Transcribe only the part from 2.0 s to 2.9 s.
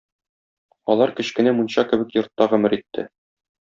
йортта гомер